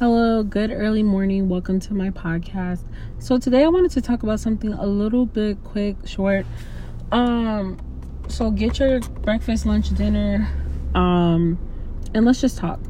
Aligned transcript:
Hello, 0.00 0.42
good 0.42 0.70
early 0.70 1.02
morning. 1.02 1.50
Welcome 1.50 1.78
to 1.80 1.92
my 1.92 2.08
podcast. 2.08 2.84
So 3.18 3.38
today 3.38 3.64
I 3.64 3.68
wanted 3.68 3.90
to 3.90 4.00
talk 4.00 4.22
about 4.22 4.40
something 4.40 4.72
a 4.72 4.86
little 4.86 5.26
bit 5.26 5.62
quick, 5.62 5.94
short. 6.06 6.46
Um 7.12 7.76
so 8.26 8.50
get 8.50 8.78
your 8.78 9.00
breakfast, 9.00 9.66
lunch, 9.66 9.90
dinner, 9.90 10.48
um 10.94 11.58
and 12.14 12.24
let's 12.24 12.40
just 12.40 12.56
talk. 12.56 12.80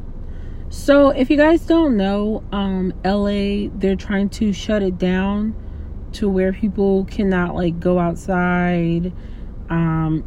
So 0.69 1.09
if 1.09 1.29
you 1.29 1.35
guys 1.35 1.65
don't 1.65 1.97
know, 1.97 2.45
um 2.53 2.93
LA 3.03 3.67
they're 3.75 3.97
trying 3.97 4.29
to 4.29 4.53
shut 4.53 4.81
it 4.81 4.97
down 4.97 5.53
to 6.13 6.29
where 6.29 6.53
people 6.53 7.03
cannot 7.03 7.55
like 7.55 7.77
go 7.77 7.99
outside. 7.99 9.11
Um 9.69 10.23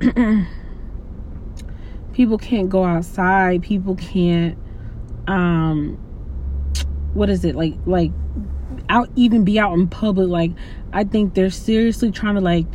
people 2.12 2.38
can't 2.38 2.68
go 2.68 2.82
outside, 2.82 3.62
people 3.62 3.94
can't 3.94 4.58
um 5.28 6.03
what 7.14 7.30
is 7.30 7.44
it 7.44 7.54
like 7.54 7.74
like 7.86 8.10
out 8.88 9.08
even 9.16 9.44
be 9.44 9.58
out 9.58 9.72
in 9.72 9.86
public 9.88 10.28
like 10.28 10.50
i 10.92 11.04
think 11.04 11.34
they're 11.34 11.50
seriously 11.50 12.10
trying 12.10 12.34
to 12.34 12.40
like 12.40 12.66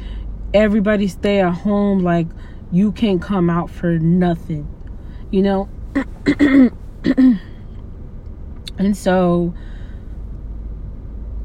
everybody 0.53 1.07
stay 1.07 1.39
at 1.39 1.51
home 1.51 1.99
like 1.99 2.27
you 2.71 2.91
can't 2.91 3.21
come 3.21 3.49
out 3.49 3.69
for 3.69 3.99
nothing 3.99 4.67
you 5.31 5.41
know? 5.43 5.69
And 8.79 8.95
so 8.95 9.53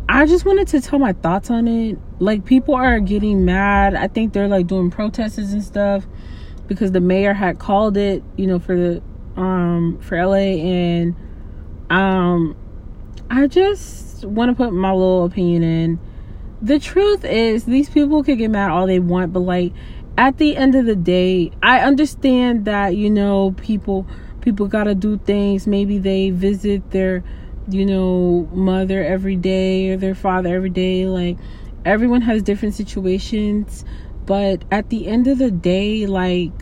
i 0.09 0.25
just 0.25 0.45
wanted 0.45 0.69
to 0.69 0.81
tell 0.81 1.01
my 1.01 1.13
thoughts 1.15 1.51
on 1.51 1.67
it. 1.67 1.99
Like 2.21 2.45
people 2.45 2.77
are 2.77 3.01
getting 3.01 3.45
mad. 3.45 3.97
I 3.97 4.07
think 4.07 4.33
they're 4.33 4.47
like 4.47 4.69
doing 4.69 4.91
protests 4.91 5.39
and 5.39 5.63
stuff 5.63 6.07
because 6.69 6.93
the 6.93 7.01
mayor 7.01 7.35
had 7.35 7.59
called 7.59 7.97
it 7.97 8.23
you 8.37 8.47
know 8.47 8.59
for 8.59 8.77
the 8.77 9.03
um 9.37 9.99
for 10.01 10.25
la 10.25 10.35
and 10.35 11.17
um 11.91 12.57
I 13.31 13.47
just 13.47 14.25
want 14.25 14.51
to 14.51 14.55
put 14.55 14.73
my 14.73 14.93
little 14.93 15.25
opinion 15.25 15.63
in. 15.63 16.01
The 16.61 16.79
truth 16.79 17.25
is, 17.25 17.65
these 17.65 17.89
people 17.91 18.23
could 18.23 18.39
get 18.39 18.51
mad 18.51 18.71
all 18.71 18.87
they 18.87 18.99
want, 18.99 19.33
but 19.33 19.41
like 19.41 19.73
at 20.17 20.39
the 20.39 20.57
end 20.57 20.75
of 20.75 20.87
the 20.87 20.97
day, 20.97 21.51
I 21.63 21.81
understand 21.81 22.67
that 22.67 22.97
you 22.97 23.11
know 23.11 23.53
people 23.53 24.07
people 24.41 24.69
got 24.69 24.85
to 24.85 24.95
do 24.95 25.19
things. 25.19 25.67
Maybe 25.67 25.99
they 25.99 26.31
visit 26.31 26.91
their 26.91 27.25
you 27.69 27.87
know 27.87 28.49
mother 28.53 29.03
every 29.03 29.37
day 29.37 29.91
or 29.91 29.97
their 29.97 30.15
father 30.15 30.55
every 30.55 30.71
day. 30.71 31.07
Like 31.07 31.39
everyone 31.85 32.23
has 32.23 32.43
different 32.43 32.75
situations, 32.75 33.85
but 34.27 34.65
at 34.71 34.91
the 34.91 35.07
end 35.07 35.27
of 35.27 35.39
the 35.39 35.51
day, 35.51 36.07
like 36.07 36.53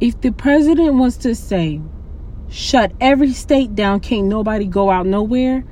if 0.00 0.20
the 0.20 0.30
president 0.30 0.94
wants 0.94 1.18
to 1.18 1.34
say 1.34 1.80
shut 2.48 2.92
every 3.00 3.32
state 3.32 3.74
down, 3.74 4.00
can't 4.00 4.26
nobody 4.26 4.66
go 4.66 4.90
out 4.90 5.06
nowhere 5.06 5.64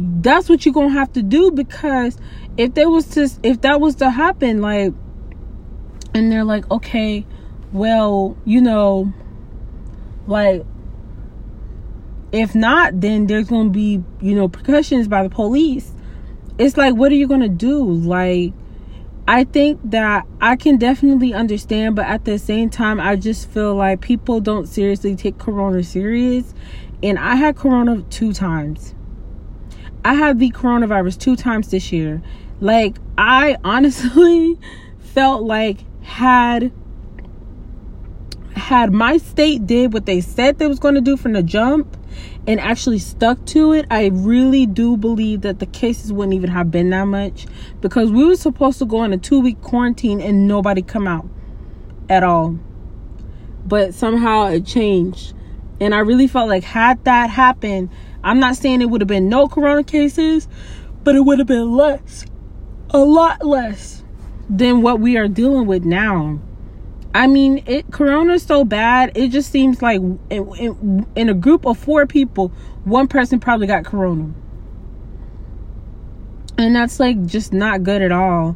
that's 0.00 0.48
what 0.48 0.64
you're 0.64 0.74
gonna 0.74 0.90
have 0.90 1.12
to 1.12 1.22
do 1.22 1.50
because 1.50 2.16
if 2.56 2.74
there 2.74 2.88
was 2.88 3.06
to 3.06 3.28
if 3.42 3.60
that 3.62 3.80
was 3.80 3.96
to 3.96 4.10
happen 4.10 4.60
like 4.60 4.92
and 6.14 6.30
they're 6.30 6.44
like 6.44 6.68
okay 6.70 7.26
well 7.72 8.36
you 8.44 8.60
know 8.60 9.12
like 10.26 10.64
if 12.32 12.54
not 12.54 13.00
then 13.00 13.26
there's 13.26 13.48
gonna 13.48 13.70
be 13.70 14.02
you 14.20 14.34
know 14.34 14.48
percussions 14.48 15.08
by 15.08 15.22
the 15.22 15.30
police. 15.30 15.92
It's 16.58 16.76
like 16.76 16.94
what 16.94 17.10
are 17.12 17.16
you 17.16 17.26
gonna 17.26 17.48
do? 17.48 17.84
Like 17.84 18.52
i 19.28 19.44
think 19.44 19.78
that 19.84 20.26
i 20.40 20.56
can 20.56 20.78
definitely 20.78 21.34
understand 21.34 21.94
but 21.94 22.06
at 22.06 22.24
the 22.24 22.38
same 22.38 22.70
time 22.70 22.98
i 22.98 23.14
just 23.14 23.46
feel 23.50 23.74
like 23.74 24.00
people 24.00 24.40
don't 24.40 24.66
seriously 24.66 25.14
take 25.14 25.38
corona 25.38 25.82
serious. 25.82 26.54
And 27.02 27.18
i 27.18 27.34
had 27.34 27.56
corona 27.56 28.02
two 28.10 28.32
times 28.32 28.94
I 30.04 30.14
had 30.14 30.38
the 30.38 30.50
coronavirus 30.50 31.18
two 31.18 31.36
times 31.36 31.70
this 31.70 31.92
year. 31.92 32.22
Like, 32.60 32.96
I 33.18 33.56
honestly 33.64 34.58
felt 34.98 35.42
like 35.42 35.84
had 36.02 36.72
had 38.54 38.92
my 38.92 39.16
state 39.16 39.66
did 39.66 39.92
what 39.92 40.06
they 40.06 40.20
said 40.20 40.58
they 40.58 40.66
was 40.66 40.78
going 40.78 40.94
to 40.94 41.00
do 41.00 41.16
from 41.16 41.32
the 41.32 41.42
jump 41.42 41.96
and 42.46 42.60
actually 42.60 42.98
stuck 42.98 43.44
to 43.46 43.72
it, 43.72 43.86
I 43.90 44.06
really 44.06 44.66
do 44.66 44.96
believe 44.96 45.42
that 45.42 45.58
the 45.58 45.66
cases 45.66 46.12
wouldn't 46.12 46.34
even 46.34 46.50
have 46.50 46.70
been 46.70 46.90
that 46.90 47.04
much 47.04 47.46
because 47.80 48.10
we 48.10 48.24
were 48.24 48.36
supposed 48.36 48.78
to 48.78 48.86
go 48.86 48.98
on 48.98 49.12
a 49.12 49.18
2 49.18 49.40
week 49.40 49.60
quarantine 49.60 50.20
and 50.20 50.48
nobody 50.48 50.82
come 50.82 51.06
out 51.06 51.28
at 52.08 52.22
all. 52.22 52.58
But 53.66 53.94
somehow 53.94 54.46
it 54.46 54.66
changed. 54.66 55.34
And 55.80 55.94
I 55.94 56.00
really 56.00 56.26
felt 56.26 56.48
like 56.48 56.64
had 56.64 57.04
that 57.04 57.30
happened, 57.30 57.90
I'm 58.22 58.40
not 58.40 58.56
saying 58.56 58.82
it 58.82 58.90
would 58.90 59.00
have 59.00 59.08
been 59.08 59.28
no 59.28 59.48
corona 59.48 59.84
cases, 59.84 60.48
but 61.04 61.14
it 61.16 61.20
would 61.20 61.38
have 61.38 61.48
been 61.48 61.72
less, 61.72 62.26
a 62.90 62.98
lot 62.98 63.44
less 63.44 64.04
than 64.48 64.82
what 64.82 65.00
we 65.00 65.16
are 65.16 65.28
dealing 65.28 65.66
with 65.66 65.84
now. 65.84 66.38
I 67.14 67.26
mean, 67.26 67.62
it 67.66 67.90
corona 67.90 68.34
is 68.34 68.42
so 68.42 68.64
bad. 68.64 69.12
It 69.16 69.28
just 69.28 69.50
seems 69.50 69.82
like 69.82 70.00
in, 70.00 70.18
in, 70.30 71.06
in 71.16 71.28
a 71.28 71.34
group 71.34 71.66
of 71.66 71.78
four 71.78 72.06
people, 72.06 72.48
one 72.84 73.08
person 73.08 73.40
probably 73.40 73.66
got 73.66 73.84
corona. 73.84 74.32
And 76.58 76.76
that's 76.76 77.00
like 77.00 77.24
just 77.26 77.52
not 77.52 77.82
good 77.82 78.02
at 78.02 78.12
all 78.12 78.54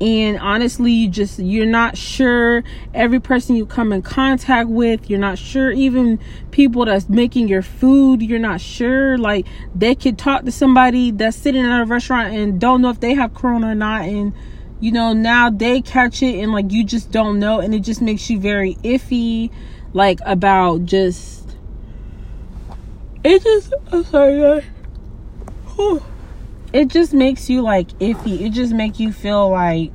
and 0.00 0.38
honestly 0.38 0.92
you 0.92 1.08
just 1.08 1.38
you're 1.38 1.66
not 1.66 1.96
sure 1.96 2.62
every 2.94 3.20
person 3.20 3.56
you 3.56 3.66
come 3.66 3.92
in 3.92 4.02
contact 4.02 4.68
with. 4.68 5.10
You're 5.10 5.18
not 5.18 5.38
sure 5.38 5.70
even 5.70 6.18
people 6.50 6.84
that's 6.84 7.08
making 7.08 7.48
your 7.48 7.62
food. 7.62 8.22
You're 8.22 8.38
not 8.38 8.60
sure. 8.60 9.18
Like 9.18 9.46
they 9.74 9.94
could 9.94 10.18
talk 10.18 10.44
to 10.44 10.52
somebody 10.52 11.10
that's 11.10 11.36
sitting 11.36 11.64
in 11.64 11.70
a 11.70 11.84
restaurant 11.84 12.34
and 12.34 12.60
don't 12.60 12.82
know 12.82 12.90
if 12.90 13.00
they 13.00 13.14
have 13.14 13.34
corona 13.34 13.68
or 13.68 13.74
not. 13.74 14.02
And 14.02 14.32
you 14.80 14.92
know 14.92 15.12
now 15.12 15.50
they 15.50 15.82
catch 15.82 16.22
it 16.22 16.40
and 16.40 16.52
like 16.52 16.72
you 16.72 16.84
just 16.84 17.10
don't 17.10 17.38
know. 17.38 17.60
And 17.60 17.74
it 17.74 17.80
just 17.80 18.00
makes 18.00 18.30
you 18.30 18.40
very 18.40 18.74
iffy 18.76 19.50
like 19.92 20.20
about 20.24 20.84
just 20.84 21.56
it 23.24 23.42
just 23.42 23.74
i'm 23.92 24.04
sorry 24.04 24.62
guys 25.78 26.02
it 26.72 26.88
just 26.88 27.12
makes 27.12 27.50
you 27.50 27.62
like 27.62 27.88
iffy. 27.98 28.40
It 28.40 28.50
just 28.50 28.72
makes 28.72 29.00
you 29.00 29.12
feel 29.12 29.50
like, 29.50 29.92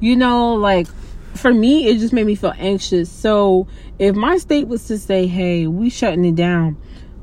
you 0.00 0.16
know, 0.16 0.54
like 0.54 0.88
for 1.34 1.52
me, 1.52 1.86
it 1.88 1.98
just 1.98 2.12
made 2.12 2.26
me 2.26 2.34
feel 2.34 2.54
anxious. 2.58 3.10
So 3.10 3.66
if 3.98 4.14
my 4.14 4.38
state 4.38 4.68
was 4.68 4.86
to 4.88 4.98
say, 4.98 5.26
hey, 5.26 5.66
we 5.66 5.90
shutting 5.90 6.24
it 6.24 6.34
down, 6.34 6.76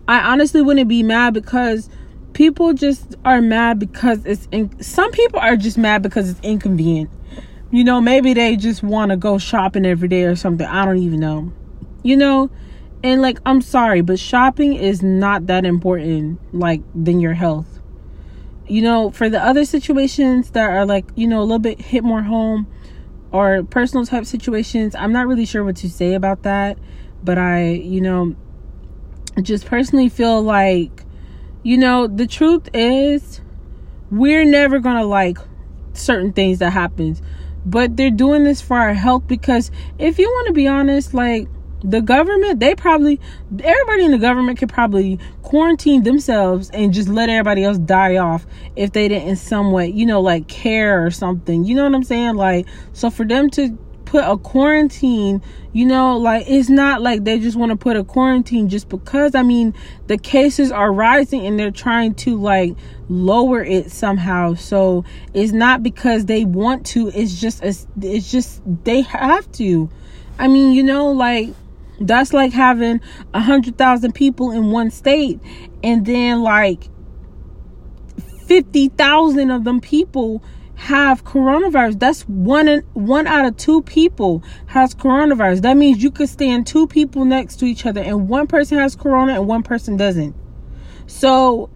I 0.08 0.32
honestly 0.32 0.62
wouldn't 0.62 0.88
be 0.88 1.04
mad 1.04 1.34
because 1.34 1.90
people 2.34 2.74
just 2.74 3.16
are 3.26 3.42
mad 3.42 3.80
because 3.80 4.26
it's 4.26 4.48
in- 4.52 4.82
some 4.82 5.12
people 5.12 5.40
are 5.40 5.58
just 5.58 5.78
mad 5.78 6.02
because 6.02 6.30
it's 6.30 6.40
inconvenient. 6.42 7.10
You 7.72 7.84
know, 7.84 8.02
maybe 8.02 8.34
they 8.34 8.56
just 8.56 8.82
want 8.82 9.12
to 9.12 9.18
go 9.18 9.38
shopping 9.38 9.86
every 9.86 10.08
day 10.08 10.24
or 10.24 10.36
something. 10.36 10.66
I 10.66 10.86
don't 10.86 10.98
even 10.98 11.20
know. 11.20 11.52
You 12.02 12.18
know, 12.18 12.50
and 13.04 13.22
like 13.22 13.40
I'm 13.46 13.62
sorry, 13.62 14.02
but 14.02 14.20
shopping 14.20 14.74
is 14.74 15.04
not 15.04 15.48
that 15.48 15.66
important 15.66 16.40
like 16.54 16.82
than 16.96 17.20
your 17.20 17.34
health 17.34 17.79
you 18.69 18.81
know, 18.84 19.09
for 19.09 19.30
the 19.30 19.44
other 19.44 19.66
situations 19.66 20.52
that 20.52 20.69
are 20.69 20.85
like, 20.85 21.06
you 21.16 21.28
know, 21.28 21.40
a 21.40 21.44
little 21.44 21.59
bit 21.59 21.81
hit 21.81 22.03
more 22.03 22.22
home 22.22 22.68
or 23.31 23.63
personal 23.63 24.06
type 24.06 24.25
situations, 24.25 24.96
I'm 24.96 25.12
not 25.12 25.28
really 25.28 25.46
sure 25.46 25.63
what 25.63 25.75
to 25.78 25.90
say 25.90 26.13
about 26.13 26.44
that. 26.44 26.78
But 27.24 27.38
I, 27.38 27.72
you 27.72 28.00
know, 28.00 28.35
just 29.41 29.66
personally 29.66 30.07
feel 30.07 30.41
like, 30.41 31.03
you 31.63 31.78
know, 31.78 32.07
the 32.07 32.28
truth 32.28 32.69
is 32.74 33.41
we're 34.12 34.46
never 34.46 34.80
going 34.80 34.97
to 34.97 35.06
like 35.06 35.38
certain 35.94 36.31
things 36.31 36.59
that 36.59 36.72
happens. 36.72 37.22
But 37.66 37.97
they're 37.97 38.12
doing 38.12 38.44
this 38.44 38.62
for 38.62 38.78
our 38.78 38.94
health 38.94 39.28
because 39.28 39.72
if 39.97 40.18
you 40.18 40.28
want 40.28 40.47
to 40.47 40.53
be 40.53 40.68
honest, 40.68 41.13
like 41.13 41.47
the 41.84 42.02
government 42.02 42.60
they 42.60 42.76
probably 42.76 43.20
everybody 43.64 44.06
in 44.06 44.12
the 44.12 44.18
government 44.18 44.60
could 44.60 44.70
probably 44.70 45.20
quarantine 45.42 46.04
themselves 46.04 46.70
and 46.72 46.94
just 46.94 47.08
let 47.08 47.30
everybody 47.30 47.64
else 47.64 47.78
die 47.78 48.18
off 48.18 48.46
if 48.76 48.92
they 48.92 49.08
didn't 49.08 49.28
in 49.28 49.36
some 49.36 49.72
way 49.72 49.88
you 49.88 50.06
know 50.06 50.22
like 50.22 50.48
care 50.48 51.06
or 51.06 51.12
something. 51.12 51.64
You 51.64 51.76
know 51.76 51.84
what 51.84 51.96
i'm 51.96 52.04
saying? 52.04 52.36
Like 52.36 52.68
so 52.94 53.10
for 53.10 53.26
them 53.26 53.50
to 53.52 53.78
put 54.06 54.24
a 54.24 54.38
quarantine 54.38 55.40
you 55.72 55.86
know 55.86 56.18
like 56.18 56.44
it's 56.50 56.68
not 56.68 57.00
like 57.00 57.24
they 57.26 57.38
just 57.38 57.56
want 57.56 57.70
to 57.70 57.76
put 57.76 57.96
a 57.96 58.04
quarantine 58.04 58.68
just 58.68 58.90
because. 58.90 59.36
I 59.36 59.44
mean 59.44 59.74
the 60.08 60.18
cases 60.18 60.72
are 60.72 60.92
rising 60.92 61.46
and 61.46 61.60
they're 61.60 61.72
trying 61.72 62.16
to 62.16 62.36
like 62.38 62.75
lower 63.08 63.64
it 63.64 63.92
somehow. 63.92 64.56
So 64.56 65.06
it's 65.34 65.52
not 65.52 65.84
because 65.84 66.25
they 66.25 66.44
want 66.44 66.86
to 66.88 67.10
it's 67.10 67.40
just 67.40 67.64
it's 67.64 68.32
just 68.32 68.62
they 68.84 69.02
have 69.02 69.50
to. 69.54 69.90
I 70.38 70.48
mean 70.48 70.74
you 70.74 70.84
know 70.84 71.12
like 71.12 71.54
that's 72.00 72.34
like 72.34 72.54
having 72.54 73.01
a 73.34 73.42
hundred 73.42 73.78
thousand 73.78 74.13
people 74.13 74.51
in 74.51 74.72
one 74.72 74.92
state, 74.92 75.40
and 75.84 76.06
then 76.06 76.42
like 76.42 76.90
fifty 78.46 78.90
thousand 78.90 79.51
of 79.51 79.63
them 79.63 79.80
people 79.81 80.44
have 80.75 81.25
coronavirus. 81.25 82.00
That's 82.00 82.22
one 82.24 82.68
in, 82.69 82.81
one 82.94 83.28
out 83.28 83.46
of 83.46 83.57
two 83.57 83.81
people 83.81 84.44
has 84.68 84.96
coronavirus. 84.96 85.62
That 85.62 85.75
means 85.75 86.01
you 86.01 86.10
could 86.10 86.30
stand 86.30 86.66
two 86.66 86.88
people 86.88 87.25
next 87.25 87.57
to 87.57 87.66
each 87.66 87.86
other, 87.86 88.01
and 88.01 88.30
one 88.30 88.48
person 88.48 88.78
has 88.80 88.96
corona 88.96 89.34
and 89.34 89.48
one 89.48 89.62
person 89.62 89.98
doesn't. 89.98 90.36
So, 91.06 91.69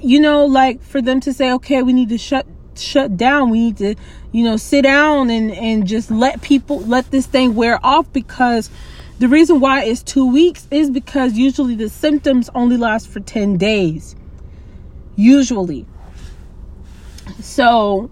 you 0.00 0.18
know, 0.18 0.44
like 0.44 0.82
for 0.82 1.00
them 1.00 1.20
to 1.20 1.32
say, 1.32 1.52
okay, 1.52 1.82
we 1.82 1.92
need 1.92 2.08
to 2.08 2.18
shut 2.18 2.46
shut 2.76 3.16
down. 3.16 3.50
We 3.50 3.60
need 3.60 3.76
to, 3.76 3.94
you 4.32 4.44
know, 4.44 4.56
sit 4.56 4.82
down 4.82 5.30
and 5.30 5.52
and 5.52 5.86
just 5.86 6.10
let 6.10 6.42
people 6.42 6.80
let 6.80 7.10
this 7.10 7.26
thing 7.26 7.54
wear 7.54 7.78
off 7.84 8.12
because 8.12 8.70
the 9.18 9.28
reason 9.28 9.60
why 9.60 9.84
it's 9.84 10.02
2 10.02 10.32
weeks 10.32 10.66
is 10.70 10.90
because 10.90 11.34
usually 11.34 11.74
the 11.74 11.88
symptoms 11.88 12.50
only 12.54 12.76
last 12.76 13.08
for 13.08 13.20
10 13.20 13.56
days. 13.56 14.16
Usually. 15.16 15.86
So 17.40 18.10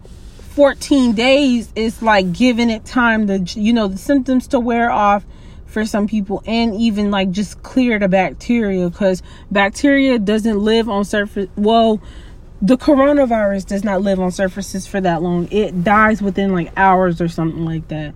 14 0.51 1.13
days 1.13 1.73
is 1.77 2.03
like 2.03 2.33
giving 2.33 2.71
it 2.71 2.85
time 2.85 3.27
to 3.29 3.39
you 3.61 3.73
know 3.73 3.87
the 3.89 3.97
symptoms 3.97 4.49
to 4.49 4.59
wear 4.59 4.91
off 4.91 5.25
for 5.65 5.87
some 5.87 6.09
people 6.09 6.43
and 6.45 6.75
even 6.75 7.11
like 7.11 7.31
just 7.31 7.63
clear 7.63 7.99
the 8.01 8.09
bacteria 8.09 8.91
because 8.91 9.23
bacteria 9.51 10.19
doesn't 10.19 10.59
live 10.59 10.89
on 10.89 11.05
surface 11.05 11.49
well 11.57 12.03
the 12.61 12.77
coronavirus 12.77 13.65
does 13.65 13.85
not 13.85 14.03
live 14.03 14.19
on 14.19 14.33
surfaces 14.33 14.89
for 14.89 15.01
that 15.01 15.23
long 15.23 15.47
it 15.53 15.85
dies 15.85 16.21
within 16.21 16.53
like 16.53 16.73
hours 16.77 17.21
or 17.21 17.29
something 17.29 17.65
like 17.65 17.87
that 17.87 18.13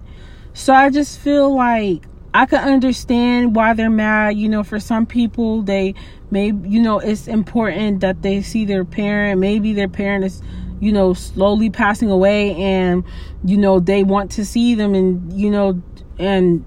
so 0.53 0.75
i 0.75 0.91
just 0.91 1.21
feel 1.21 1.55
like 1.55 2.03
i 2.35 2.45
can 2.45 2.63
understand 2.69 3.57
why 3.57 3.73
they're 3.73 3.89
mad 3.89 4.37
you 4.37 4.49
know 4.49 4.63
for 4.63 4.79
some 4.79 5.07
people 5.07 5.63
they 5.63 5.95
may 6.35 6.47
you 6.47 6.83
know 6.83 6.99
it's 6.99 7.29
important 7.29 8.01
that 8.01 8.21
they 8.23 8.43
see 8.43 8.67
their 8.67 8.85
parent. 8.85 9.41
Maybe 9.41 9.73
their 9.73 9.89
parent 9.89 10.25
is 10.25 10.43
you 10.81 10.93
know 10.93 11.15
slowly 11.15 11.71
passing 11.71 12.11
away 12.11 12.55
and 12.57 13.05
you 13.45 13.57
know 13.57 13.81
they 13.81 14.03
want 14.03 14.33
to 14.33 14.45
see 14.45 14.75
them 14.75 14.95
and 14.95 15.33
you 15.33 15.51
know 15.51 15.81
and 16.19 16.65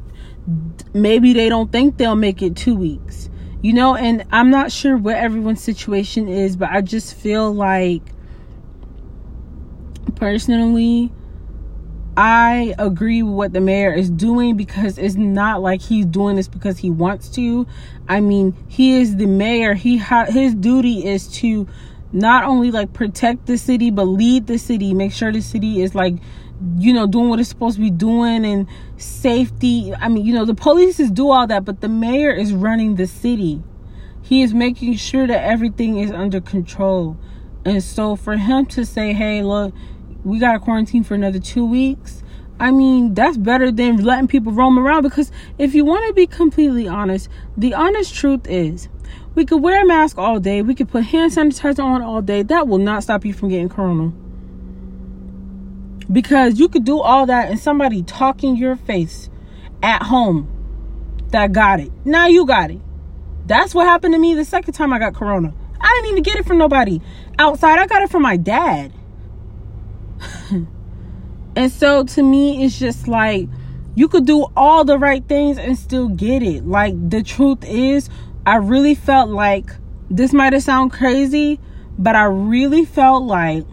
maybe 0.94 1.34
they 1.34 1.50
don't 1.50 1.72
think 1.72 1.98
they'll 1.98 2.16
make 2.16 2.42
it 2.42 2.56
two 2.56 2.76
weeks 2.76 3.30
you 3.62 3.74
know? 3.74 3.96
And 3.96 4.24
i'm 4.32 4.50
not 4.50 4.72
sure 4.72 4.96
what 4.96 5.16
everyone's 5.16 5.62
situation 5.62 6.30
is 6.30 6.56
but 6.56 6.70
i 6.70 6.80
just 6.80 7.16
feel 7.16 7.52
like 7.52 8.04
personally 10.16 11.12
I 12.18 12.74
agree 12.80 13.22
with 13.22 13.36
what 13.36 13.54
the 13.54 13.62
mayor 13.62 13.94
is 13.94 14.10
doing 14.10 14.58
because 14.58 14.98
it's 14.98 15.14
not 15.14 15.62
like 15.62 15.84
he's 15.84 16.08
doing 16.08 16.36
this 16.36 16.48
because 16.48 16.80
he 16.80 16.90
wants 16.90 17.30
to. 17.30 17.68
I 18.10 18.22
mean, 18.22 18.56
he 18.68 19.00
is 19.00 19.18
the 19.18 19.28
mayor. 19.28 19.76
He 19.76 19.98
ha- 19.98 20.26
his 20.26 20.56
duty 20.56 21.06
is 21.06 21.28
to 21.40 21.68
not 22.12 22.44
only 22.44 22.72
like 22.72 22.92
protect 22.92 23.46
the 23.46 23.56
city 23.56 23.92
but 23.92 24.06
lead 24.06 24.48
the 24.48 24.58
city, 24.58 24.96
make 24.96 25.14
sure 25.14 25.32
the 25.32 25.42
city 25.42 25.84
is 25.84 25.94
like 25.94 26.16
you 26.78 26.92
know 26.92 27.06
doing 27.06 27.30
what 27.30 27.40
it's 27.40 27.50
supposed 27.50 27.76
to 27.76 27.82
be 27.82 27.92
doing 27.92 28.44
and 28.44 28.68
safety 28.98 29.94
i 30.02 30.08
mean 30.08 30.26
you 30.26 30.34
know 30.34 30.44
the 30.44 30.56
police 30.56 31.00
is 31.00 31.12
do 31.12 31.30
all 31.30 31.46
that 31.46 31.64
but 31.64 31.82
the 31.82 31.88
mayor 31.88 32.32
is 32.32 32.52
running 32.52 32.96
the 32.96 33.06
city 33.06 33.62
he 34.24 34.42
is 34.42 34.56
making 34.56 34.96
sure 34.96 35.28
that 35.28 35.44
everything 35.44 35.98
is 36.00 36.10
under 36.10 36.42
control 36.42 37.16
and 37.64 37.84
so 37.84 38.16
for 38.16 38.38
him 38.38 38.66
to 38.66 38.84
say 38.84 39.14
hey 39.14 39.44
look 39.44 39.72
we 40.28 40.40
got 40.40 40.54
to 40.54 40.60
quarantine 40.60 41.04
for 41.04 41.16
another 41.16 41.40
two 41.40 41.66
weeks 41.66 42.24
i 42.60 42.72
mean 42.72 43.14
that's 43.14 43.38
better 43.38 43.72
than 43.72 44.04
letting 44.04 44.28
people 44.28 44.52
roam 44.52 44.78
around 44.78 45.04
because 45.04 45.32
if 45.58 45.74
you 45.74 45.86
want 45.86 46.06
to 46.08 46.14
be 46.14 46.28
completely 46.28 46.88
honest 46.88 47.30
the 47.56 47.74
honest 47.74 48.14
truth 48.14 48.46
is 48.48 48.90
we 49.36 49.46
could 49.46 49.62
wear 49.62 49.84
a 49.84 49.86
mask 49.86 50.18
all 50.18 50.40
day 50.40 50.62
we 50.62 50.74
could 50.76 50.90
put 50.90 51.04
hand 51.04 51.32
sanitizer 51.32 51.84
on 51.84 52.02
all 52.02 52.22
day 52.22 52.42
that 52.42 52.68
will 52.68 52.78
not 52.78 53.04
stop 53.04 53.26
you 53.26 53.34
from 53.34 53.50
getting 53.50 53.70
corona 53.70 54.12
because 56.12 56.60
you 56.60 56.70
could 56.70 56.86
do 56.86 57.00
all 57.00 57.26
that 57.26 57.50
and 57.50 57.60
somebody 57.60 58.02
talking 58.04 58.56
your 58.56 58.76
face 58.76 59.30
at 59.84 60.04
home 60.04 60.50
that 61.30 61.52
got 61.52 61.80
it. 61.80 61.92
Now 62.06 62.28
you 62.28 62.46
got 62.46 62.72
it. 62.72 62.80
That's 63.46 63.74
what 63.74 63.86
happened 63.86 64.14
to 64.14 64.20
me 64.20 64.34
the 64.34 64.46
second 64.46 64.74
time 64.74 64.94
I 64.94 65.00
got 65.00 65.14
corona. 65.14 65.54
I 65.80 65.94
didn't 65.96 66.12
even 66.12 66.24
get 66.24 66.38
it 66.38 66.46
from 66.46 66.58
nobody 66.58 67.02
outside. 67.40 67.80
I 67.80 67.88
got 67.88 68.02
it 68.02 68.10
from 68.10 68.22
my 68.22 68.38
dad. 68.38 68.94
And 71.58 71.72
so 71.72 72.04
to 72.04 72.22
me, 72.22 72.64
it's 72.64 72.78
just 72.78 73.08
like 73.08 73.50
you 73.96 74.08
could 74.08 74.28
do 74.28 74.46
all 74.56 74.86
the 74.86 75.00
right 75.00 75.28
things 75.28 75.58
and 75.58 75.76
still 75.76 76.08
get 76.08 76.44
it. 76.44 76.68
Like 76.68 76.94
the 77.10 77.24
truth 77.24 77.66
is, 77.66 78.12
I 78.46 78.58
really 78.58 78.94
felt 78.94 79.32
like 79.32 79.72
this 80.08 80.34
might 80.34 80.54
have 80.54 80.62
sound 80.62 80.94
crazy, 80.94 81.60
but 81.98 82.16
I 82.16 82.26
really 82.26 82.86
felt 82.86 83.24
like 83.24 83.66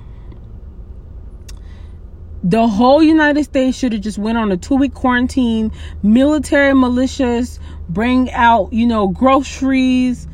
the 2.43 2.67
whole 2.67 3.03
United 3.03 3.45
States 3.45 3.77
should 3.77 3.93
have 3.93 4.01
just 4.01 4.17
went 4.17 4.39
on 4.39 4.51
a 4.51 4.57
two 4.57 4.77
week 4.77 4.95
quarantine. 4.95 5.71
Military 6.03 6.73
militias 6.73 7.59
bring 7.91 8.31
out, 8.31 8.73
you 8.73 8.87
know, 8.87 9.09
groceries, 9.09 10.27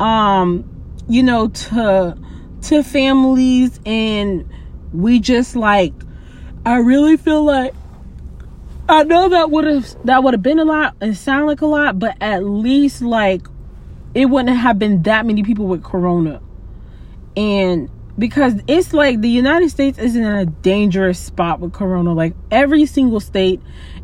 um, 0.00 0.68
you 1.08 1.22
know, 1.22 1.46
to 1.46 2.18
to 2.62 2.82
families, 2.82 3.78
and 3.86 4.44
we 4.92 5.20
just 5.20 5.54
like. 5.54 5.92
I 6.66 6.78
really 6.78 7.16
feel 7.16 7.44
like 7.44 7.72
I 8.88 9.04
know 9.04 9.28
that 9.28 9.52
would 9.52 9.64
have 9.66 10.04
that 10.04 10.24
would 10.24 10.34
have 10.34 10.42
been 10.42 10.58
a 10.58 10.64
lot 10.64 10.96
and 11.00 11.16
sound 11.16 11.46
like 11.46 11.60
a 11.60 11.66
lot, 11.66 12.00
but 12.00 12.16
at 12.20 12.42
least 12.42 13.02
like 13.02 13.46
it 14.14 14.26
wouldn't 14.26 14.56
have 14.56 14.76
been 14.76 15.02
that 15.02 15.24
many 15.24 15.44
people 15.44 15.66
with 15.66 15.84
corona. 15.84 16.42
And 17.36 17.88
because 18.18 18.54
it's 18.66 18.92
like 18.92 19.20
the 19.20 19.30
United 19.30 19.70
States 19.70 19.96
is 19.96 20.16
in 20.16 20.24
a 20.24 20.44
dangerous 20.44 21.20
spot 21.20 21.60
with 21.60 21.72
corona. 21.72 22.12
Like 22.12 22.34
every 22.50 22.84
single 22.86 23.20
state 23.20 23.60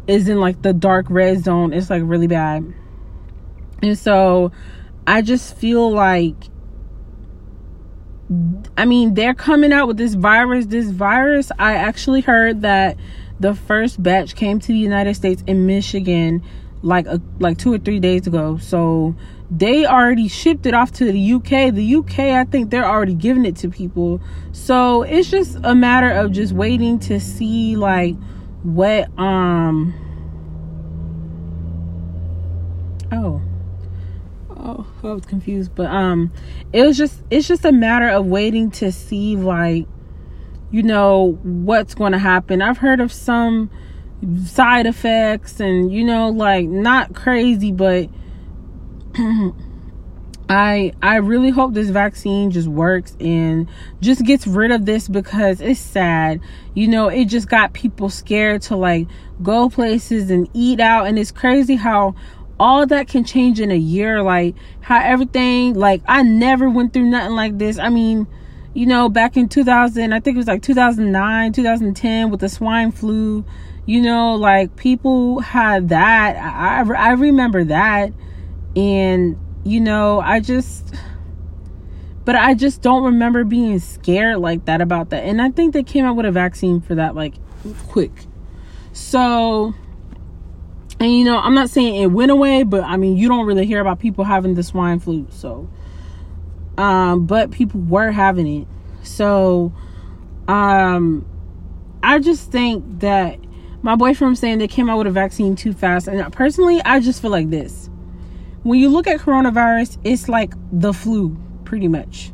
is 0.07 0.29
in 0.29 0.39
like 0.39 0.63
the 0.63 0.73
dark 0.73 1.07
red 1.09 1.43
zone. 1.43 1.73
It's 1.73 1.91
like 1.91 2.03
really 2.05 2.29
bad. 2.29 2.73
And 3.83 3.99
so 3.99 4.53
I 5.05 5.23
just 5.23 5.57
feel 5.57 5.91
like 5.91 6.37
I 8.77 8.85
mean, 8.85 9.15
they're 9.15 9.35
coming 9.35 9.73
out 9.73 9.89
with 9.89 9.97
this 9.97 10.15
virus. 10.15 10.67
This 10.67 10.91
virus, 10.91 11.51
I 11.59 11.75
actually 11.75 12.21
heard 12.21 12.63
that 12.63 12.97
the 13.41 13.55
first 13.55 14.03
batch 14.03 14.37
came 14.37 14.61
to 14.61 14.69
the 14.69 14.79
United 14.79 15.15
States 15.15 15.43
in 15.47 15.67
Michigan 15.67 16.43
like 16.83 17.07
a, 17.07 17.21
like 17.39 17.59
2 17.59 17.73
or 17.75 17.79
3 17.79 18.01
days 18.01 18.27
ago. 18.27 18.59
So 18.59 19.15
they 19.51 19.85
already 19.87 20.29
shipped 20.29 20.67
it 20.67 20.75
off 20.75 20.93
to 20.93 21.13
the 21.13 21.33
UK. 21.35 21.75
The 21.75 21.95
UK, 21.97 22.19
I 22.19 22.45
think 22.45 22.71
they're 22.71 22.87
already 22.89 23.15
giving 23.15 23.45
it 23.45 23.57
to 23.57 23.69
people. 23.69 24.21
So 24.53 25.03
it's 25.03 25.31
just 25.31 25.59
a 25.63 25.75
matter 25.75 26.11
of 26.11 26.33
just 26.33 26.53
waiting 26.53 26.99
to 27.01 27.21
see 27.21 27.77
like 27.77 28.17
what 28.63 29.09
um 29.19 29.93
oh 33.11 33.43
I 35.03 35.13
was 35.13 35.27
confused 35.27 35.75
but 35.75 35.87
um 35.87 36.33
it 36.73 36.83
was 36.83 36.97
just 36.97 37.23
it's 37.31 37.49
just 37.49 37.65
a 37.65 37.73
matter 37.73 38.09
of 38.09 38.27
waiting 38.27 38.71
to 38.73 38.93
see 38.93 39.37
like 39.37 39.87
you 40.73 40.83
know 40.83 41.39
what's 41.43 41.95
going 41.95 42.13
to 42.13 42.19
happen. 42.19 42.63
I've 42.63 42.79
heard 42.79 43.01
of 43.01 43.13
some 43.13 43.71
side 44.47 44.87
effects 44.87 45.61
and 45.61 45.93
you 45.93 46.03
know 46.03 46.31
like 46.31 46.67
not 46.67 47.15
crazy 47.15 47.73
but 47.73 48.09
I 50.49 50.93
I 51.03 51.17
really 51.17 51.51
hope 51.51 51.75
this 51.75 51.91
vaccine 51.91 52.51
just 52.51 52.69
works 52.69 53.17
and 53.21 53.69
just 54.01 54.25
gets 54.25 54.47
rid 54.47 54.71
of 54.71 54.87
this 54.87 55.09
because 55.09 55.61
it's 55.61 55.81
sad. 55.81 56.41
You 56.75 56.89
know, 56.89 57.09
it 57.09 57.27
just 57.27 57.49
got 57.49 57.73
people 57.73 58.11
scared 58.11 58.63
to 58.63 58.77
like 58.77 59.09
go 59.43 59.69
places 59.69 60.31
and 60.31 60.49
eat 60.53 60.81
out 60.81 61.07
and 61.07 61.19
it's 61.19 61.31
crazy 61.31 61.77
how 61.77 62.15
all 62.63 62.87
that 62.87 63.09
can 63.09 63.25
change 63.25 63.59
in 63.59 63.73
a 63.73 63.77
year 63.77 64.23
like 64.23 64.55
how 64.83 65.01
everything 65.03 65.75
like 65.75 66.01
I 66.07 66.23
never 66.23 66.71
went 66.71 66.93
through 66.93 67.07
nothing 67.11 67.35
like 67.35 67.59
this. 67.59 67.77
I 67.77 67.89
mean, 67.89 68.29
you 68.73 68.87
know, 68.87 69.09
back 69.09 69.37
in 69.37 69.49
2000, 69.49 70.13
I 70.13 70.21
think 70.21 70.37
it 70.37 70.39
was 70.39 70.47
like 70.47 70.63
2009, 70.63 71.53
2010 71.53 72.31
with 72.31 72.39
the 72.39 72.49
swine 72.49 72.93
flu, 72.93 73.45
you 73.85 74.01
know, 74.01 74.37
like 74.37 74.77
people 74.77 75.41
had 75.41 75.89
that. 75.89 76.37
I 76.37 76.81
I 76.95 77.13
remember 77.15 77.65
that 77.65 78.13
and, 78.77 79.37
you 79.65 79.81
know, 79.81 80.21
I 80.21 80.39
just, 80.39 80.95
but 82.25 82.37
I 82.37 82.55
just 82.55 82.81
don't 82.81 83.03
remember 83.03 83.43
being 83.43 83.81
scared 83.81 84.39
like 84.39 84.67
that 84.67 84.81
about 84.81 85.11
that. 85.11 85.25
And 85.25 85.43
I 85.43 85.51
think 85.51 85.75
they 85.75 85.83
came 85.83 86.05
out 86.05 86.15
with 86.15 86.27
a 86.27 86.31
vaccine 86.31 86.81
for 86.81 86.95
that, 86.95 87.17
like, 87.17 87.35
quick. 87.89 88.13
So, 88.93 89.75
and 91.03 91.13
you 91.13 91.25
know, 91.25 91.37
I'm 91.37 91.55
not 91.55 91.69
saying 91.69 91.97
it 91.97 92.07
went 92.07 92.31
away, 92.31 92.63
but 92.63 92.85
I 92.85 92.97
mean, 92.97 93.17
you 93.17 93.27
don't 93.27 93.45
really 93.45 93.67
hear 93.67 93.81
about 93.81 93.99
people 93.99 94.23
having 94.23 94.55
the 94.55 94.63
swine 94.63 95.01
flu. 95.01 95.27
So, 95.31 95.69
um, 96.79 97.27
but 97.27 97.51
people 97.51 97.81
were 97.81 98.13
having 98.13 98.47
it. 98.47 98.69
So, 99.03 99.73
um, 100.47 101.27
I 102.05 102.21
just 102.21 102.53
think 102.53 103.01
that 103.01 103.41
my 103.83 103.97
boyfriend 103.97 104.31
was 104.31 104.39
saying 104.39 104.59
they 104.59 104.69
came 104.69 104.89
out 104.89 104.99
with 104.99 105.09
a 105.09 105.11
vaccine 105.11 105.57
too 105.57 105.73
fast. 105.73 106.07
And 106.07 106.33
personally, 106.33 106.81
I 106.85 107.01
just 107.01 107.21
feel 107.21 107.33
like 107.33 107.51
this 107.51 107.91
when 108.63 108.79
you 108.79 108.89
look 108.89 109.09
at 109.09 109.19
coronavirus, 109.19 109.99
it's 110.05 110.29
like 110.29 110.55
the 110.71 110.93
flu, 110.93 111.37
pretty 111.65 111.89
much. 111.89 112.31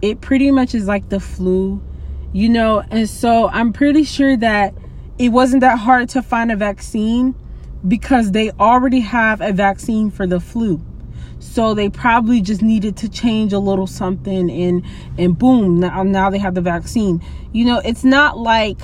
It 0.00 0.22
pretty 0.22 0.50
much 0.50 0.74
is 0.74 0.86
like 0.86 1.10
the 1.10 1.20
flu, 1.20 1.82
you 2.32 2.48
know, 2.48 2.82
and 2.90 3.06
so 3.06 3.50
I'm 3.50 3.74
pretty 3.74 4.04
sure 4.04 4.38
that 4.38 4.72
it 5.18 5.28
wasn't 5.28 5.60
that 5.60 5.78
hard 5.78 6.08
to 6.10 6.22
find 6.22 6.50
a 6.50 6.56
vaccine 6.56 7.34
because 7.86 8.32
they 8.32 8.50
already 8.52 9.00
have 9.00 9.40
a 9.40 9.52
vaccine 9.52 10.10
for 10.10 10.26
the 10.26 10.40
flu. 10.40 10.80
so 11.38 11.72
they 11.72 11.88
probably 11.88 12.42
just 12.42 12.60
needed 12.60 12.98
to 12.98 13.08
change 13.08 13.52
a 13.54 13.58
little 13.58 13.86
something 13.86 14.50
and 14.50 14.84
and 15.16 15.38
boom 15.38 15.80
now, 15.80 16.02
now 16.02 16.28
they 16.28 16.38
have 16.38 16.54
the 16.54 16.60
vaccine. 16.60 17.22
You 17.52 17.64
know 17.64 17.80
it's 17.82 18.04
not 18.04 18.38
like 18.38 18.78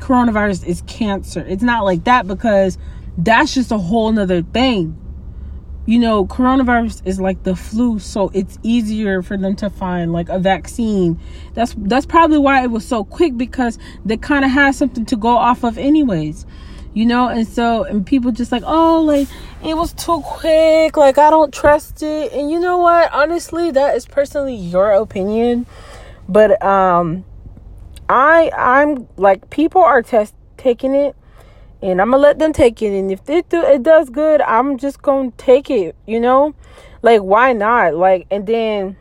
coronavirus 0.00 0.66
is 0.66 0.82
cancer. 0.88 1.44
It's 1.46 1.62
not 1.62 1.84
like 1.84 2.04
that 2.04 2.26
because 2.26 2.78
that's 3.16 3.54
just 3.54 3.70
a 3.70 3.78
whole 3.78 4.10
nother 4.10 4.42
thing. 4.42 4.98
You 5.86 6.00
know 6.00 6.26
coronavirus 6.26 7.06
is 7.06 7.20
like 7.20 7.44
the 7.44 7.54
flu 7.54 8.00
so 8.00 8.30
it's 8.34 8.58
easier 8.64 9.22
for 9.22 9.36
them 9.36 9.54
to 9.56 9.70
find 9.70 10.12
like 10.12 10.28
a 10.28 10.40
vaccine. 10.40 11.20
That's 11.54 11.76
that's 11.78 12.06
probably 12.06 12.38
why 12.38 12.64
it 12.64 12.72
was 12.72 12.84
so 12.84 13.04
quick 13.04 13.36
because 13.36 13.78
they 14.04 14.16
kind 14.16 14.44
of 14.44 14.50
had 14.50 14.74
something 14.74 15.06
to 15.06 15.16
go 15.16 15.36
off 15.36 15.62
of 15.62 15.78
anyways 15.78 16.44
you 16.94 17.06
know? 17.06 17.28
And 17.28 17.46
so 17.46 17.84
and 17.84 18.06
people 18.06 18.32
just 18.32 18.52
like 18.52 18.62
oh 18.66 19.02
like 19.02 19.28
it 19.64 19.76
was 19.76 19.92
too 19.92 20.20
quick. 20.24 20.96
Like 20.96 21.18
i 21.18 21.30
don't 21.30 21.52
trust 21.52 22.02
it. 22.02 22.32
And 22.32 22.50
you 22.50 22.60
know 22.60 22.78
what? 22.78 23.12
Honestly 23.12 23.70
that 23.70 23.96
is 23.96 24.06
personally 24.06 24.54
your 24.54 24.92
opinion. 24.92 25.66
But 26.28 26.62
um 26.62 27.24
i 28.08 28.50
i'm 28.56 29.08
like 29.16 29.48
people 29.50 29.80
are 29.82 30.02
test 30.02 30.34
taking 30.56 30.94
it. 30.94 31.16
And 31.80 32.00
i'm 32.00 32.10
gonna 32.10 32.22
let 32.22 32.38
them 32.38 32.52
take 32.52 32.80
it. 32.82 32.96
And 32.96 33.10
if 33.10 33.28
it, 33.28 33.48
do, 33.48 33.62
it 33.62 33.82
does 33.82 34.10
good 34.10 34.40
i'm 34.42 34.78
just 34.78 35.02
gonna 35.02 35.32
take 35.36 35.70
it 35.70 35.96
you 36.06 36.20
know? 36.20 36.54
Like 37.02 37.20
why 37.20 37.52
not? 37.52 37.94
Like 37.94 38.26
and 38.30 38.46
then 38.46 38.96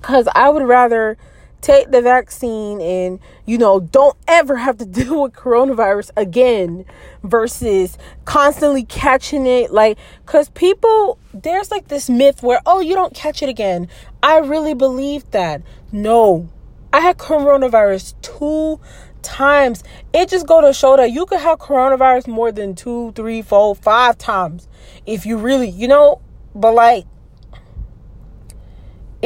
because 0.00 0.28
i 0.34 0.48
would 0.48 0.62
rather 0.62 1.16
take 1.60 1.90
the 1.90 2.02
vaccine 2.02 2.80
and 2.80 3.18
you 3.44 3.58
know 3.58 3.80
don't 3.80 4.16
ever 4.28 4.56
have 4.56 4.78
to 4.78 4.86
deal 4.98 5.22
with 5.22 5.32
coronavirus 5.32 6.10
again 6.16 6.84
versus 7.22 7.98
constantly 8.24 8.84
catching 8.84 9.46
it. 9.46 9.72
Like 9.72 9.98
cuz 10.26 10.48
people 10.50 11.18
there's 11.32 11.70
like 11.70 11.88
this 11.88 12.08
myth 12.08 12.42
where 12.42 12.60
oh 12.66 12.80
you 12.80 12.94
don't 12.94 13.14
catch 13.14 13.42
it 13.42 13.48
again. 13.48 13.88
I 14.22 14.38
really 14.38 14.74
believe 14.74 15.30
that. 15.32 15.62
No. 15.92 16.48
I 16.92 17.00
had 17.00 17.18
coronavirus 17.18 18.14
two 18.22 18.80
times. 19.22 19.82
It 20.14 20.28
just 20.28 20.46
go 20.46 20.60
to 20.60 20.72
show 20.72 20.96
that 20.96 21.10
you 21.10 21.26
could 21.26 21.40
have 21.40 21.58
coronavirus 21.58 22.28
more 22.28 22.52
than 22.52 22.74
two 22.74 23.12
three 23.12 23.42
four 23.42 23.74
five 23.74 24.16
times 24.18 24.68
if 25.04 25.26
you 25.26 25.36
really 25.36 25.68
you 25.68 25.88
know 25.88 26.20
but 26.54 26.74
like 26.74 27.04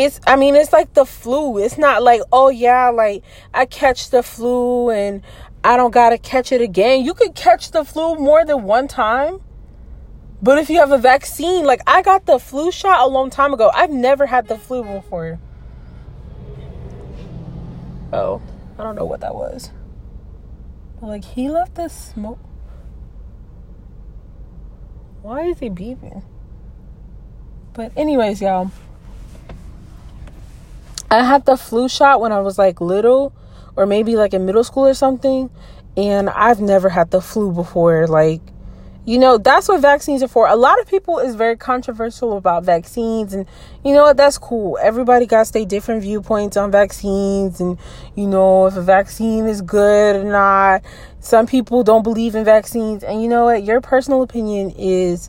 it's 0.01 0.19
i 0.27 0.35
mean 0.35 0.57
it's 0.57 0.73
like 0.73 0.95
the 0.95 1.05
flu. 1.05 1.59
It's 1.59 1.77
not 1.77 2.03
like 2.03 2.23
oh 2.33 2.49
yeah 2.49 2.89
like 2.89 3.23
i 3.53 3.67
catch 3.67 4.11
the 4.11 4.23
flu 4.23 4.91
and 4.91 5.23
i 5.63 5.77
don't 5.77 5.91
gotta 5.91 6.17
catch 6.19 6.53
it 6.53 6.61
again. 6.61 7.05
You 7.05 7.15
could 7.15 7.35
catch 7.35 7.71
the 7.71 7.85
flu 7.85 8.17
more 8.17 8.45
than 8.45 8.65
one 8.65 8.89
time 8.89 9.41
but 10.43 10.57
if 10.57 10.71
you 10.71 10.79
have 10.79 10.91
a 10.91 10.99
vaccine 10.99 11.67
like 11.67 11.83
i 11.87 12.01
got 12.01 12.25
the 12.25 12.39
flu 12.39 12.73
shot 12.73 13.01
a 13.01 13.09
long 13.09 13.31
time 13.31 13.53
ago. 13.53 13.71
I've 13.75 13.91
never 13.91 14.27
had 14.27 14.49
the 14.49 14.57
flu 14.57 14.83
before. 14.83 15.39
Oh 18.13 18.41
i 18.79 18.83
don't 18.83 18.97
know 18.97 19.05
what 19.05 19.21
that 19.21 19.35
was. 19.35 19.71
Like 21.03 21.25
he 21.25 21.51
left 21.51 21.75
the 21.75 21.89
smoke. 21.89 22.39
Why 25.23 25.45
is 25.45 25.59
he 25.59 25.69
beeping? 25.69 26.23
But 27.75 27.93
anyways 27.97 28.41
y'all 28.41 28.71
I 31.11 31.25
had 31.25 31.45
the 31.45 31.57
flu 31.57 31.89
shot 31.89 32.21
when 32.21 32.31
I 32.31 32.41
was 32.41 32.57
like 32.57 32.81
little 32.81 33.33
or 33.77 33.85
maybe 33.85 34.15
like 34.17 34.33
in 34.33 34.47
middle 34.47 34.65
school 34.65 34.87
or 34.87 34.95
something. 34.95 35.51
And 35.97 36.31
I've 36.31 36.61
never 36.61 36.89
had 36.89 37.11
the 37.11 37.21
flu 37.21 37.53
before. 37.53 38.07
Like, 38.07 38.41
you 39.05 39.19
know, 39.19 39.39
that's 39.39 39.67
what 39.67 39.81
vaccines 39.81 40.23
are 40.23 40.29
for. 40.29 40.47
A 40.47 40.55
lot 40.55 40.81
of 40.81 40.87
people 40.87 41.19
is 41.19 41.35
very 41.35 41.57
controversial 41.57 42.37
about 42.37 42.65
vaccines. 42.65 43.35
And 43.35 43.47
you 43.85 43.93
know 43.93 44.05
what? 44.05 44.17
That's 44.17 44.39
cool. 44.39 44.79
Everybody 44.81 45.27
got 45.27 45.49
stay 45.49 45.65
different 45.65 46.03
viewpoints 46.03 46.57
on 46.57 46.71
vaccines. 46.71 47.61
And, 47.61 47.77
you 48.15 48.29
know, 48.29 48.67
if 48.67 48.77
a 48.77 48.83
vaccine 48.83 49.47
is 49.47 49.63
good 49.63 50.15
or 50.15 50.25
not. 50.25 50.83
Some 51.19 51.47
people 51.47 51.83
don't 51.83 52.05
believe 52.05 52.37
in 52.37 52.45
vaccines. 52.45 53.03
And 53.03 53.21
you 53.21 53.29
know 53.29 53.47
what? 53.47 53.65
Your 53.65 53.81
personal 53.81 54.23
opinion 54.23 54.71
is 54.79 55.29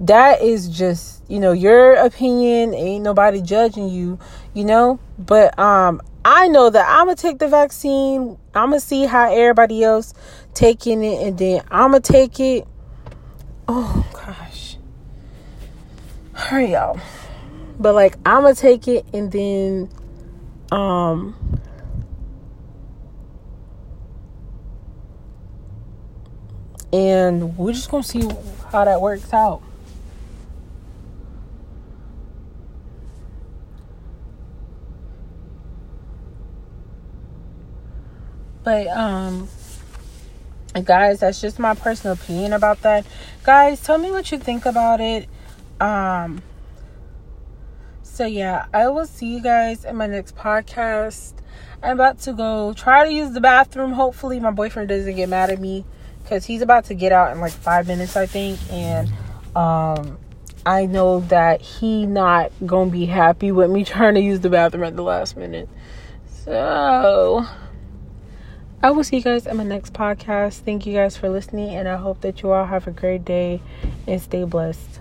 that 0.00 0.42
is 0.42 0.68
just 0.68 1.22
you 1.28 1.38
know 1.40 1.52
your 1.52 1.94
opinion. 1.94 2.74
Ain't 2.74 3.04
nobody 3.04 3.40
judging 3.42 3.88
you 3.88 4.18
you 4.54 4.64
know? 4.64 4.98
But 5.18 5.58
um 5.58 6.00
i 6.24 6.48
know 6.48 6.68
that 6.68 6.84
i'm 6.88 7.06
gonna 7.06 7.16
take 7.16 7.38
the 7.38 7.48
vaccine. 7.48 8.38
I'm 8.54 8.70
gonna 8.70 8.80
see 8.80 9.06
how 9.06 9.32
everybody 9.32 9.82
else 9.84 10.14
taking 10.54 11.02
it 11.04 11.26
and 11.26 11.38
then 11.38 11.62
i'm 11.70 11.92
gonna 11.92 12.00
take 12.00 12.40
it. 12.40 12.66
Oh 13.66 14.06
gosh. 14.12 14.76
Hurry 16.32 16.72
y'all 16.72 17.00
but 17.78 17.94
like 17.94 18.16
i'm 18.26 18.42
gonna 18.42 18.54
take 18.54 18.88
it 18.88 19.06
and 19.12 19.30
then 19.30 19.88
um 20.72 21.34
and 26.92 27.56
we're 27.56 27.72
just 27.72 27.90
gonna 27.90 28.02
see 28.02 28.28
how 28.72 28.84
that 28.84 29.00
works 29.00 29.32
out 29.32 29.62
But 38.68 38.88
um 38.88 39.48
guys, 40.84 41.20
that's 41.20 41.40
just 41.40 41.58
my 41.58 41.72
personal 41.72 42.12
opinion 42.12 42.52
about 42.52 42.82
that. 42.82 43.06
Guys, 43.42 43.82
tell 43.82 43.96
me 43.96 44.10
what 44.10 44.30
you 44.30 44.36
think 44.36 44.66
about 44.66 45.00
it. 45.00 45.26
Um 45.80 46.42
so 48.02 48.26
yeah, 48.26 48.66
I 48.74 48.88
will 48.88 49.06
see 49.06 49.32
you 49.32 49.40
guys 49.40 49.86
in 49.86 49.96
my 49.96 50.06
next 50.06 50.36
podcast. 50.36 51.32
I'm 51.82 51.98
about 51.98 52.18
to 52.20 52.34
go 52.34 52.74
try 52.74 53.06
to 53.06 53.10
use 53.10 53.30
the 53.30 53.40
bathroom. 53.40 53.92
Hopefully 53.92 54.38
my 54.38 54.50
boyfriend 54.50 54.90
doesn't 54.90 55.16
get 55.16 55.30
mad 55.30 55.48
at 55.48 55.58
me 55.58 55.86
cuz 56.28 56.44
he's 56.44 56.60
about 56.60 56.84
to 56.86 56.94
get 56.94 57.10
out 57.10 57.32
in 57.32 57.40
like 57.40 57.52
5 57.52 57.86
minutes 57.86 58.18
I 58.18 58.26
think 58.26 58.58
and 58.70 59.10
um 59.56 60.18
I 60.66 60.84
know 60.84 61.20
that 61.20 61.62
he 61.62 62.04
not 62.04 62.52
going 62.66 62.90
to 62.90 62.92
be 62.92 63.06
happy 63.06 63.50
with 63.50 63.70
me 63.70 63.82
trying 63.94 64.16
to 64.16 64.20
use 64.20 64.40
the 64.40 64.50
bathroom 64.50 64.84
at 64.84 64.94
the 64.94 65.02
last 65.02 65.38
minute. 65.38 65.70
So, 66.44 67.46
I 68.80 68.92
will 68.92 69.02
see 69.02 69.16
you 69.16 69.22
guys 69.22 69.44
in 69.44 69.56
my 69.56 69.64
next 69.64 69.92
podcast. 69.92 70.60
Thank 70.60 70.86
you 70.86 70.94
guys 70.94 71.16
for 71.16 71.28
listening, 71.28 71.74
and 71.74 71.88
I 71.88 71.96
hope 71.96 72.20
that 72.20 72.42
you 72.42 72.52
all 72.52 72.64
have 72.64 72.86
a 72.86 72.92
great 72.92 73.24
day 73.24 73.60
and 74.06 74.22
stay 74.22 74.44
blessed. 74.44 75.00